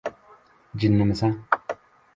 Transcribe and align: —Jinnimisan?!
—Jinnimisan?! 0.85 1.39